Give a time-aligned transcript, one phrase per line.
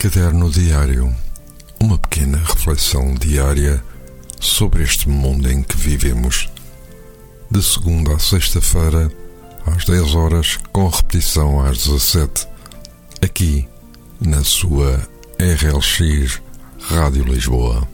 [0.00, 1.14] Caderno Diário
[1.78, 3.84] Uma pequena reflexão diária
[4.40, 6.48] sobre este mundo em que vivemos.
[7.50, 9.12] De segunda a sexta-feira,
[9.66, 12.48] às 10 horas, com repetição às 17,
[13.20, 13.68] aqui
[14.18, 15.06] na sua
[15.38, 16.40] RLX
[16.80, 17.86] Rádio Lisboa.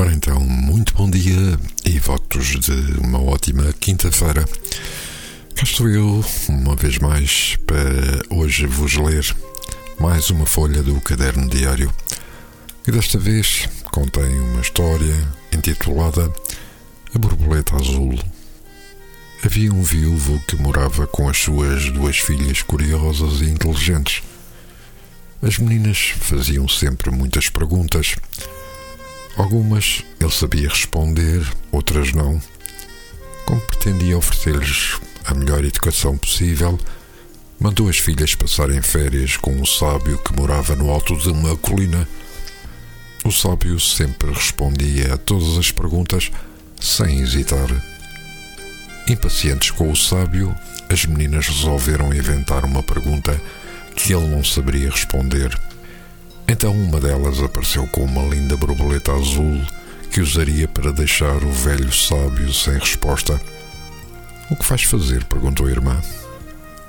[0.00, 2.72] Ora então, muito bom dia e votos de
[3.02, 4.46] uma ótima quinta-feira.
[5.54, 9.36] Cá estou eu, uma vez mais, para hoje vos ler
[10.00, 11.92] mais uma folha do caderno diário.
[12.88, 15.14] E desta vez contém uma história
[15.52, 16.32] intitulada
[17.14, 18.18] A Borboleta Azul.
[19.44, 24.22] Havia um viúvo que morava com as suas duas filhas curiosas e inteligentes.
[25.42, 28.16] As meninas faziam sempre muitas perguntas
[29.40, 32.38] Algumas ele sabia responder, outras não.
[33.46, 36.78] Como pretendia oferecer-lhes a melhor educação possível,
[37.58, 42.06] mandou as filhas passarem férias com um sábio que morava no alto de uma colina.
[43.24, 46.30] O sábio sempre respondia a todas as perguntas
[46.78, 47.68] sem hesitar.
[49.08, 50.54] Impacientes com o sábio,
[50.90, 53.40] as meninas resolveram inventar uma pergunta
[53.96, 55.58] que ele não saberia responder.
[56.52, 59.64] Então uma delas apareceu com uma linda borboleta azul
[60.10, 63.40] que usaria para deixar o velho sábio sem resposta.
[64.50, 65.22] O que vais fazer?
[65.26, 66.02] perguntou a irmã.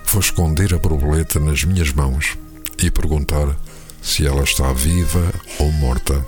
[0.08, 2.36] Vou esconder a borboleta nas minhas mãos
[2.82, 3.56] e perguntar
[4.02, 6.26] se ela está viva ou morta.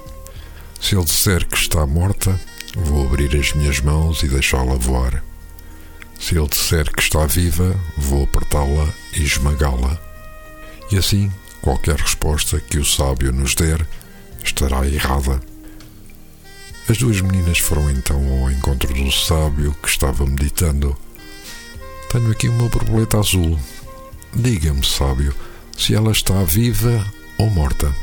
[0.80, 2.40] Se ele disser que está morta,
[2.76, 5.24] vou abrir as minhas mãos e deixá-la voar.
[6.20, 10.00] Se ele disser que está viva, vou apertá-la e esmagá-la.
[10.92, 11.32] E assim
[11.64, 13.88] Qualquer resposta que o sábio nos der
[14.44, 15.40] estará errada.
[16.90, 20.94] As duas meninas foram então ao encontro do sábio que estava meditando.
[22.12, 23.58] Tenho aqui uma borboleta azul.
[24.36, 25.34] Diga-me, sábio,
[25.78, 27.96] se ela está viva ou morta.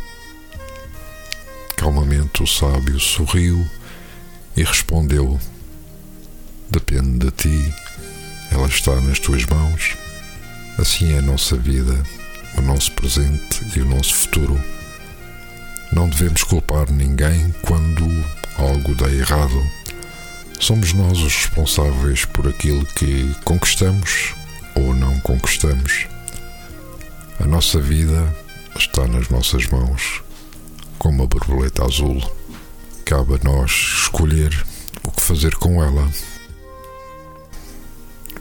[1.76, 3.68] Calmamente o sábio sorriu
[4.56, 5.38] e respondeu:
[6.70, 7.74] Depende de ti.
[8.50, 9.98] Ela está nas tuas mãos.
[10.78, 12.02] Assim é a nossa vida
[12.56, 14.60] o nosso presente e o nosso futuro.
[15.92, 18.04] Não devemos culpar ninguém quando
[18.56, 19.60] algo dá errado.
[20.58, 24.34] Somos nós os responsáveis por aquilo que conquistamos
[24.74, 26.06] ou não conquistamos.
[27.40, 28.36] A nossa vida
[28.76, 30.22] está nas nossas mãos,
[30.98, 32.20] como a borboleta azul.
[33.04, 33.70] Cabe a nós
[34.02, 34.64] escolher
[35.02, 36.08] o que fazer com ela.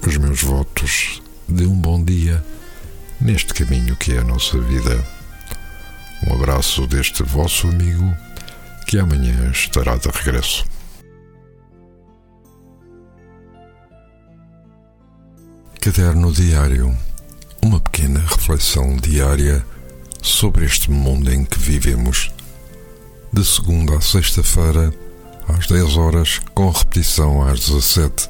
[0.06, 2.44] Os meus votos de um bom dia
[3.22, 5.06] neste caminho que é a nossa vida.
[6.28, 8.16] Um abraço deste vosso amigo
[8.88, 10.66] que amanhã estará de regresso.
[15.82, 16.96] Caderno Diário
[17.62, 19.66] Uma pequena reflexão diária
[20.22, 22.32] sobre este mundo em que vivemos.
[23.32, 24.94] De segunda a sexta-feira,
[25.48, 28.30] às 10 horas, com repetição às 17,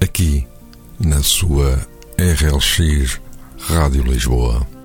[0.00, 0.46] aqui
[0.98, 1.86] na sua
[2.18, 3.20] RLX
[3.68, 4.75] Rádio Lisboa.